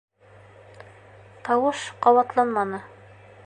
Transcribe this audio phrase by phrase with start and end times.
[1.49, 2.85] Тауыш ҡабатланманы.